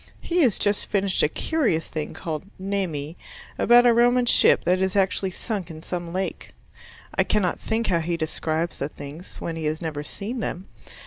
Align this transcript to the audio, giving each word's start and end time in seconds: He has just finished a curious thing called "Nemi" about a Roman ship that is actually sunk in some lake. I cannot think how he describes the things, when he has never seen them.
He 0.19 0.41
has 0.41 0.57
just 0.57 0.87
finished 0.87 1.21
a 1.21 1.29
curious 1.29 1.91
thing 1.91 2.15
called 2.15 2.45
"Nemi" 2.57 3.17
about 3.59 3.85
a 3.85 3.93
Roman 3.93 4.25
ship 4.25 4.63
that 4.63 4.81
is 4.81 4.95
actually 4.95 5.29
sunk 5.29 5.69
in 5.69 5.83
some 5.83 6.11
lake. 6.11 6.55
I 7.13 7.23
cannot 7.23 7.59
think 7.59 7.85
how 7.85 7.99
he 7.99 8.17
describes 8.17 8.79
the 8.79 8.89
things, 8.89 9.39
when 9.39 9.55
he 9.55 9.65
has 9.65 9.79
never 9.79 10.01
seen 10.01 10.39
them. 10.39 10.65